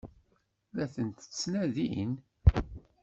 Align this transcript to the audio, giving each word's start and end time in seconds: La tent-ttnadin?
La 0.73 0.87
tent-ttnadin? 0.93 2.11